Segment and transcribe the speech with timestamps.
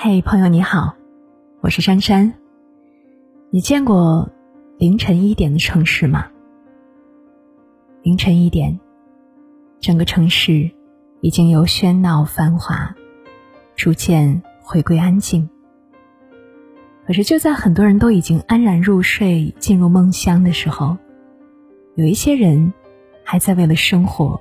[0.00, 0.94] 嘿，朋友你好，
[1.60, 2.32] 我是珊珊。
[3.50, 4.30] 你见过
[4.78, 6.30] 凌晨一点的城市吗？
[8.02, 8.78] 凌晨一点，
[9.80, 10.70] 整个城市
[11.20, 12.94] 已经由喧闹繁华，
[13.74, 15.50] 逐渐回归安静。
[17.04, 20.96] 可是，就在很多人都已经安然入睡、进入梦乡的时候，
[21.96, 22.72] 有一些人
[23.24, 24.40] 还在为了生活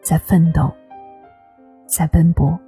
[0.00, 0.72] 在奋斗，
[1.86, 2.58] 在奔波。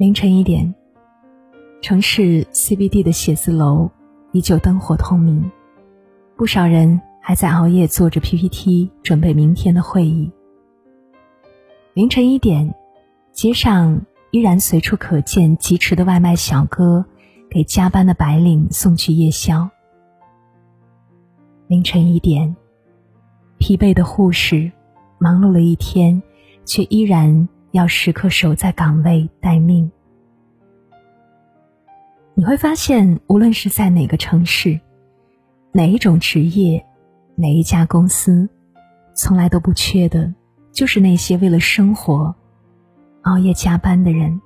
[0.00, 0.74] 凌晨一点，
[1.82, 3.90] 城市 CBD 的写字楼
[4.32, 5.50] 依旧灯火通明，
[6.38, 10.32] 不少人还在熬夜做着 PPT，准备明天的会议。
[11.92, 12.74] 凌晨一点，
[13.30, 14.00] 街上
[14.30, 17.04] 依然随处可见疾驰的外卖小哥，
[17.50, 19.68] 给加班的白领送去夜宵。
[21.66, 22.56] 凌晨一点，
[23.58, 24.72] 疲惫的护士，
[25.18, 26.22] 忙碌了一天，
[26.64, 27.46] 却依然。
[27.72, 29.90] 要时刻守在岗位待命。
[32.34, 34.80] 你会发现，无论是在哪个城市，
[35.72, 36.84] 哪一种职业，
[37.36, 38.48] 哪一家公司，
[39.14, 40.32] 从来都不缺的，
[40.72, 42.34] 就是那些为了生活
[43.22, 44.40] 熬夜加班的人。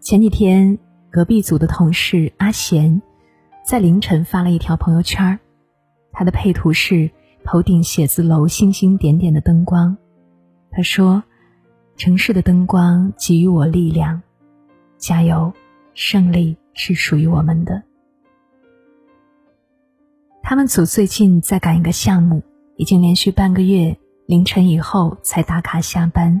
[0.00, 0.78] 前几天，
[1.10, 3.02] 隔壁组的同事阿贤，
[3.64, 5.38] 在凌晨发了一条朋友圈
[6.12, 7.10] 他的配图是
[7.44, 9.96] 头顶写字楼星星点点的灯光。
[10.70, 11.22] 他说
[11.96, 14.22] ：“城市的灯光给予我力量，
[14.96, 15.52] 加油，
[15.94, 17.82] 胜利是属于我们的。”
[20.42, 22.42] 他们组最近在赶一个项目，
[22.76, 26.40] 已经连续半个月凌晨以后才打卡下班。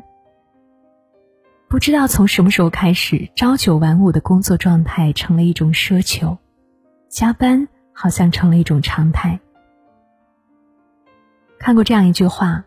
[1.68, 6.38] 不知道从什么时候开始，朝九晚五的工作状态成了一种奢求，
[7.08, 9.40] 加班好像成了一种常态。
[11.58, 12.64] 看过这样一句话。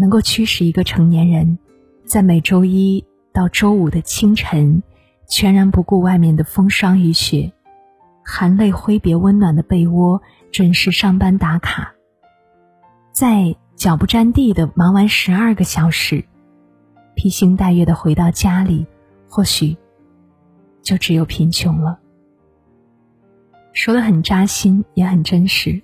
[0.00, 1.58] 能够驱使一个成年人，
[2.06, 4.82] 在每周一到周五的清晨，
[5.28, 7.52] 全然不顾外面的风霜雨雪，
[8.24, 11.92] 含泪挥别温暖的被窝，准时上班打卡，
[13.12, 16.24] 在脚不沾地的忙完十二个小时，
[17.14, 18.86] 披星戴月的回到家里，
[19.28, 19.76] 或许
[20.82, 21.98] 就只有贫穷了。
[23.74, 25.82] 说的很扎心，也很真实。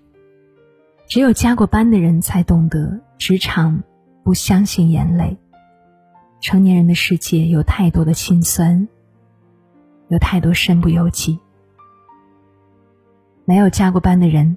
[1.07, 3.83] 只有加过班的人才懂得职场。
[4.27, 5.39] 不相信眼泪。
[6.41, 8.89] 成年人的世界有太多的心酸，
[10.09, 11.39] 有太多身不由己。
[13.45, 14.57] 没有加过班的人，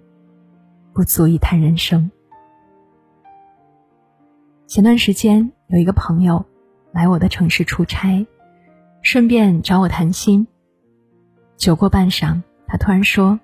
[0.92, 2.10] 不足以谈人生。
[4.66, 6.44] 前段时间有一个朋友
[6.92, 8.26] 来我的城市出差，
[9.04, 10.48] 顺便找我谈心。
[11.58, 13.40] 酒过半晌，他突然说：“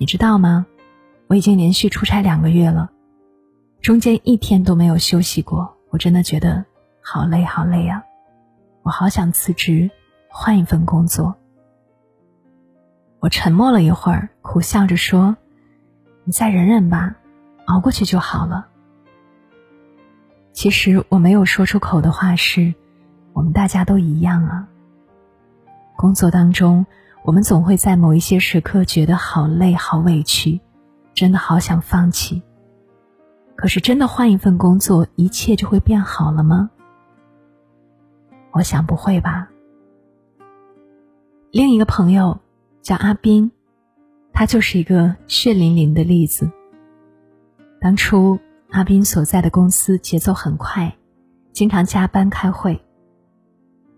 [0.00, 0.64] 你知道吗？
[1.26, 2.90] 我已经连续出差两个月了。”
[3.82, 6.64] 中间一天都没有休息过，我真的觉得
[7.00, 8.02] 好累好累啊！
[8.82, 9.90] 我好想辞职，
[10.28, 11.34] 换一份工作。
[13.20, 15.34] 我沉默了一会儿，苦笑着说
[16.24, 17.16] ：“你再忍忍吧，
[17.64, 18.66] 熬过去就好了。”
[20.52, 22.74] 其实我没有说出口的话是：
[23.32, 24.68] 我们大家都一样啊。
[25.96, 26.84] 工作当中，
[27.24, 30.60] 我们总会在某一些时刻觉得好累、好委屈，
[31.14, 32.42] 真的好想放弃。
[33.60, 36.70] 可是，真的换一份工作，一切就会变好了吗？
[38.52, 39.50] 我想不会吧。
[41.50, 42.40] 另一个朋友
[42.80, 43.52] 叫阿斌，
[44.32, 46.50] 他就是一个血淋淋的例子。
[47.82, 50.96] 当初阿斌所在的公司节奏很快，
[51.52, 52.82] 经常加班开会。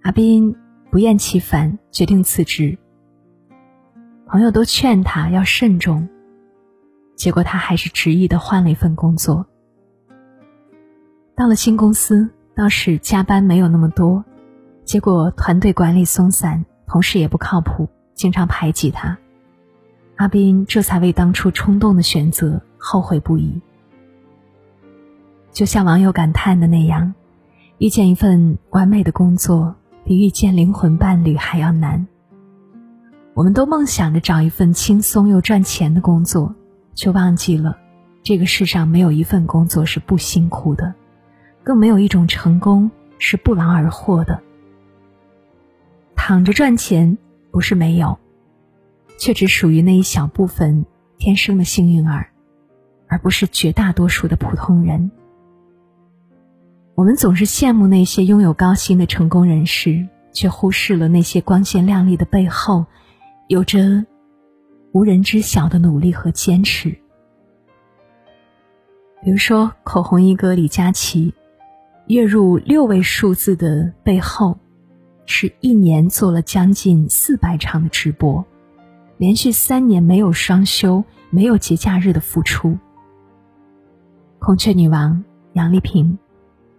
[0.02, 0.56] 阿斌
[0.90, 2.76] 不厌其烦，决定辞职。
[4.26, 6.08] 朋友都劝他要慎重，
[7.14, 9.46] 结果他还是执意的换了一份工作。
[11.42, 14.24] 到了新公司，倒是加班没有那么多，
[14.84, 19.18] 结果团队管理松散，同事也不靠谱，经常排挤他。
[20.14, 23.60] 阿斌这才为当初冲动的选择后悔不已。
[25.50, 27.12] 就像网友感叹的那样，
[27.78, 29.74] 遇见一份完美的工作，
[30.04, 32.06] 比遇见灵魂伴侣还要难。
[33.34, 36.54] 我们都梦想着找一份轻松又赚钱的工作，
[36.94, 37.76] 却忘记了，
[38.22, 40.94] 这个世上没有一份工作是不辛苦的。
[41.64, 44.42] 更没有一种成功是不劳而获的。
[46.16, 47.18] 躺着赚钱
[47.50, 48.18] 不是没有，
[49.18, 50.84] 却只属于那一小部分
[51.18, 52.28] 天生的幸运儿，
[53.08, 55.10] 而不是绝大多数的普通人。
[56.94, 62.86] 我们总是羡慕那些拥有高薪的成功人士，却忽视了那些光鲜亮丽的背后，
[63.48, 64.04] 有着
[64.92, 66.90] 无人知晓的努力和坚持。
[69.24, 71.32] 比如说，口红一哥李佳琦。
[72.12, 74.58] 月入六位数字的背后，
[75.24, 78.44] 是一年做了将近四百场的直播，
[79.16, 82.76] 连续三年没有双休、没有节假日的付出。
[84.38, 85.24] 孔雀女王
[85.54, 86.18] 杨丽萍，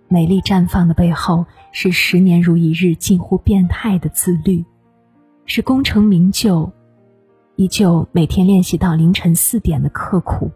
[0.08, 4.64] 美丽绽放的背后是十年如一日、近乎变态的自律，
[5.46, 6.72] 是功成名就，
[7.56, 10.52] 依旧每天练习到凌晨四点的刻苦。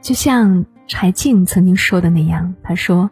[0.00, 3.10] 就像柴静曾经说的那样，她说：“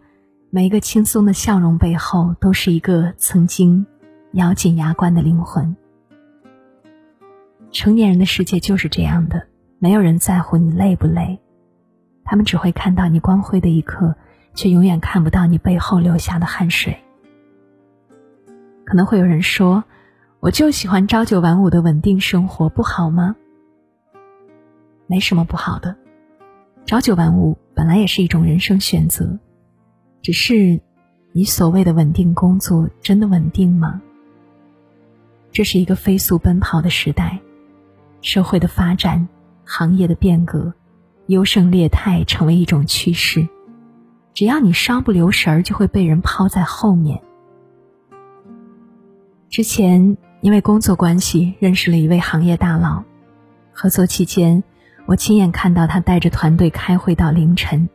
[0.51, 3.85] 每一个轻松的笑容背后，都是一个曾经
[4.33, 5.77] 咬紧牙关的灵魂。”
[7.73, 9.49] 成年人的世界就是这样的，
[9.81, 11.41] 没有人在乎你累不累，
[12.25, 14.15] 他们只会看到你光辉的一刻，
[14.55, 16.97] 却永远看不到你背后流下的汗水。
[18.85, 19.83] 可能会有人说
[20.39, 23.35] ：“我就喜欢朝九晚五的稳定生活，不好吗？”
[25.09, 25.97] 没什么不好的。
[26.87, 29.39] 朝九晚五本来也是一种人生选择，
[30.23, 30.81] 只是，
[31.33, 34.01] 你所谓的稳定工作真的稳定吗？
[35.51, 37.41] 这是一个飞速奔跑的时代，
[38.21, 39.29] 社会的发展，
[39.65, 40.73] 行业的变革，
[41.27, 43.49] 优胜劣汰成为一种趋势，
[44.35, 47.21] 只要你稍不留神儿，就会被人抛在后面。
[49.49, 53.03] 之前因为工作关系认识了一位行业大佬，
[53.73, 54.63] 合作期间。
[55.07, 57.89] 我亲眼看到他带着团队开会到凌晨，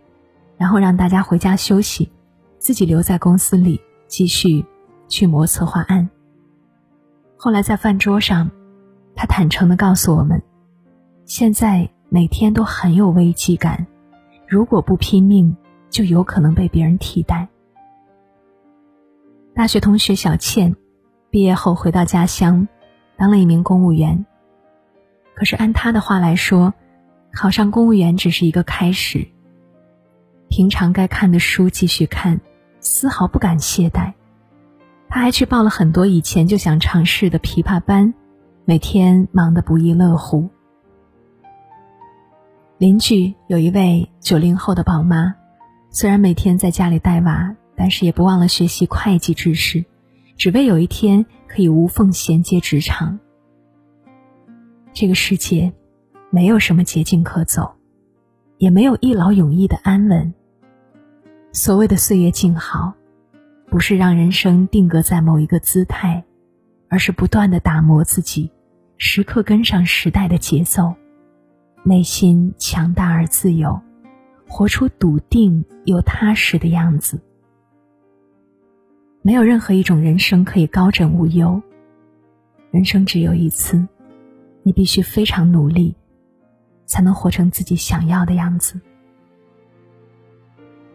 [0.58, 2.12] 然后让大家回家休息，
[2.60, 4.64] 自己留在公司里继续
[5.08, 6.08] 去磨策划案。
[7.36, 8.52] 后来在饭桌上，
[9.16, 10.42] 他坦诚的告诉我们，
[11.26, 13.88] 现在每天都很有危机感，
[14.48, 15.56] 如果不拼命，
[15.90, 17.48] 就有可能被别人替代。
[19.56, 20.76] 大学同学小倩，
[21.32, 22.68] 毕业后回到家乡，
[23.18, 24.26] 当了一名公务员。
[25.34, 26.74] 可是按他的话来说，
[27.34, 29.28] 考上公务员只是一个开始。
[30.50, 32.42] 平常该看的书继续看，
[32.80, 34.14] 丝毫不敢懈怠。
[35.08, 38.14] 他还去报了很多以前就想尝试的琵琶班，
[38.66, 40.50] 每天忙得不亦乐乎。
[42.78, 45.36] 邻居有一位九零后的宝妈，
[45.90, 49.86] 虽然每天在家里带娃，但是也不忘了学习会计知识，
[50.36, 53.20] 只为有一天可以无缝衔接职场。
[54.94, 55.74] 这个世界。
[56.32, 57.72] 没有什么捷径可走，
[58.58, 60.34] 也没有一劳永逸的安稳。
[61.52, 62.94] 所谓的岁月静好，
[63.68, 66.24] 不是让人生定格在某一个姿态，
[66.88, 68.52] 而是不断的打磨自己，
[68.98, 70.94] 时刻跟上时代的节奏，
[71.84, 73.82] 内心强大而自由，
[74.48, 77.20] 活出笃定又踏实的样子。
[79.24, 81.62] 没有任何一种人生可以高枕无忧，
[82.70, 83.88] 人生只有一次，
[84.62, 85.96] 你必须非常努力。
[86.90, 88.82] 才能活成自己想要的样子。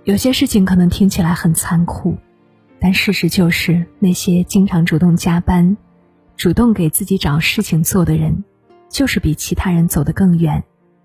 [0.03, 2.19] 有些事情可能听起来很残酷，
[2.79, 5.79] 但事实就是那些经常主动加班、
[6.37, 8.45] 主动给自己找事情做的人，
[8.91, 10.63] 就是比其他人走得更远，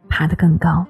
[0.09, 0.85] 爬得更高。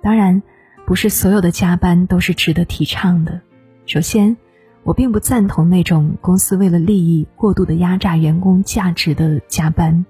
[0.00, 0.42] 当然，
[0.84, 3.40] 不是所有的加班都是值得提倡的。
[3.86, 4.36] 首先，
[4.82, 10.04] 我并不赞同那种公司为了利益过度的压榨员工价值的加班。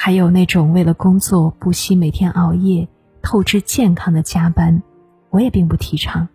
[0.00, 2.86] 还有那种为了工作不惜每天熬夜、
[3.20, 4.80] 透支健康的加班，
[5.28, 6.28] 我也并不提倡。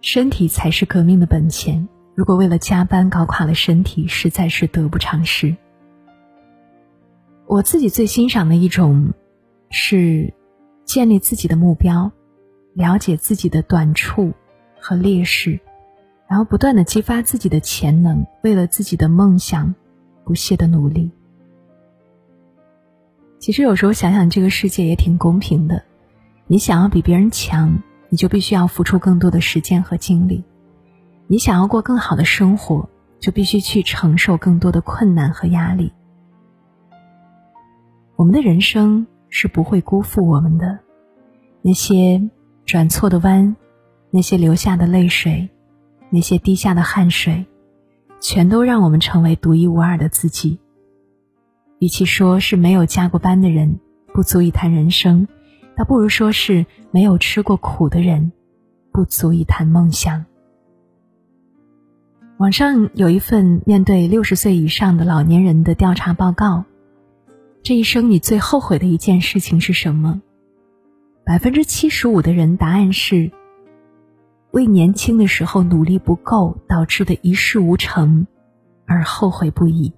[0.00, 5.54] 身体才是革命的本钱，如果为了加班搞垮了身体，实在是得不偿失。
[7.46, 9.12] 我自己最欣赏的一种，
[9.68, 10.32] 是
[10.86, 12.10] 建立自己的目标，
[12.72, 14.32] 了解自己的短处
[14.80, 15.60] 和劣势，
[16.30, 19.74] 然后不断的激发自己的潜能，为了自己的梦想，
[20.24, 21.10] 不懈的努力。
[23.46, 25.80] 其实有时候想想，这个世界也挺公平的。
[26.48, 30.42] 你想要比别人强，你就必须要付出更多的时间和精力；
[31.28, 32.88] 你想要过更好的生活，
[33.20, 35.92] 就必须去承受更多的困难和压力。
[38.16, 40.80] 我们的人生是不会辜负我们的，
[41.62, 42.28] 那些
[42.64, 43.54] 转错的弯，
[44.10, 45.48] 那些流下的泪水，
[46.10, 47.46] 那些滴下的汗水，
[48.20, 50.58] 全都让我们成为独一无二的自己。
[51.78, 53.80] 与其说是没有加过班的人
[54.14, 55.28] 不足以谈人生，
[55.76, 58.32] 倒不如说是没有吃过苦的人
[58.92, 60.24] 不足以谈梦想。
[62.38, 66.64] 网上有一份面对六十岁以上的老年人的调查报告，
[67.62, 70.20] 这一生你最后悔的一件事情是什么？
[71.24, 73.30] 百分之七十五的人答案是
[74.52, 78.26] 为年轻的时候努力不够导致的一事无成
[78.86, 79.92] 而后悔不已。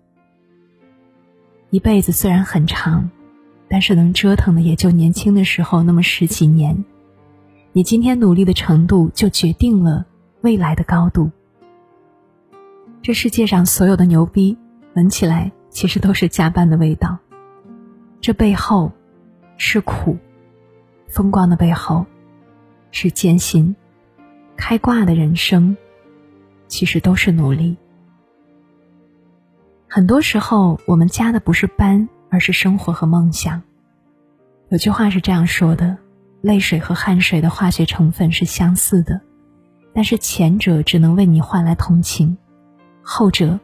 [1.71, 3.11] 一辈子虽然很长，
[3.69, 6.85] 但是能折腾的也就年轻的时候那么十几年。
[7.73, 10.07] 你今天努力的程度就决定了
[10.41, 11.31] 未来的高度。
[13.03, 14.57] 这世界上所有的牛逼，
[14.95, 17.19] 闻起来其实都是加班的味道。
[18.21, 18.91] 这背后
[19.59, 20.17] 是苦，
[21.07, 22.07] 风光的背后
[22.91, 23.77] 是艰辛。
[24.57, 25.77] 开挂的人生，
[26.67, 27.77] 其实都是努力。
[29.91, 33.63] 很多时候，我们加的不是班，而是生活和梦想。
[34.69, 35.97] 有句话是这样说的：
[36.43, 39.19] 泪水和汗水的化学成分是相似的，
[39.95, 42.37] 但是前者只能为你换来同情，
[43.03, 43.59] 后者，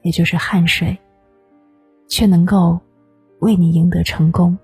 [0.00, 0.96] 也就是汗水，
[2.08, 2.80] 却能够
[3.40, 4.56] 为你赢得成功。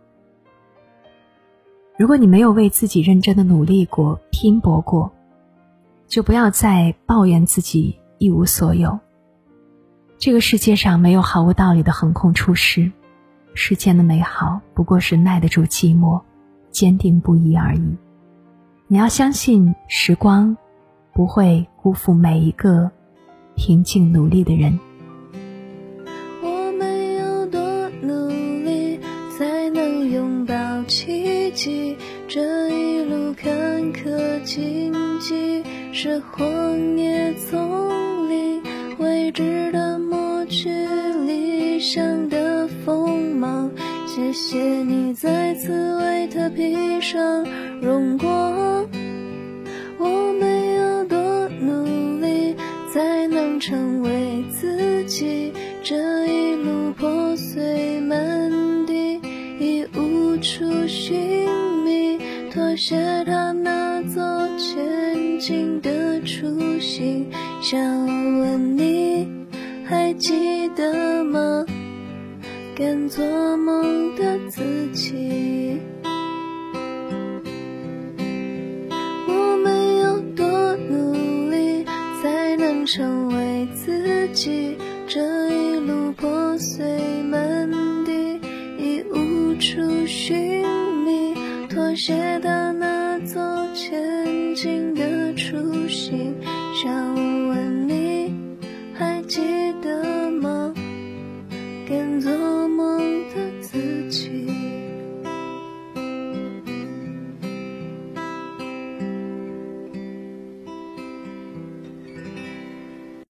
[1.98, 5.12] 如果你没有为自己认真的努力过、拼搏过，
[6.08, 8.98] 就不要再抱怨自己一无所有。
[10.18, 12.90] 这个世界上没有毫无道理的横空出世，
[13.54, 16.22] 世间的美好不过是耐得住寂寞，
[16.70, 17.96] 坚定不移而已。
[18.88, 20.56] 你要相信时光
[21.12, 22.90] 不会辜负每一个
[23.56, 24.78] 平静努力的人。
[44.16, 47.46] 谢谢你再次为他披上
[47.82, 48.88] 荣光。
[49.98, 52.56] 我们有多努力，
[52.94, 55.52] 才能成为自己？
[55.82, 59.20] 这一路破碎满地，
[59.60, 61.46] 已无处寻
[61.84, 62.18] 觅，
[62.50, 62.96] 妥协
[63.26, 67.26] 他那座前进的初心。
[67.60, 67.78] 想
[68.38, 69.28] 问你。
[69.84, 71.64] 还记得吗？
[72.78, 75.80] 敢做梦的自己。
[79.26, 81.86] 我们要多努力，
[82.22, 84.76] 才能成为自己？
[85.08, 86.84] 这一路破碎
[87.22, 87.70] 满
[88.04, 88.38] 地，
[88.78, 90.62] 已无处寻
[91.02, 91.34] 觅，
[91.70, 92.55] 妥协的。